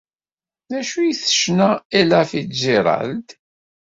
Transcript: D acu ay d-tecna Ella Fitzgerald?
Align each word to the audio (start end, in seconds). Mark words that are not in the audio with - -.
D 0.69 0.71
acu 0.79 0.97
ay 0.99 1.11
d-tecna 1.13 1.71
Ella 1.99 2.21
Fitzgerald? 2.29 3.27